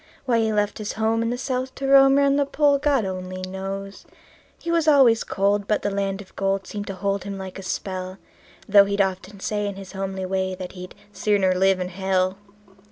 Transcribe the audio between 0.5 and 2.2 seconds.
left his home in the South to roam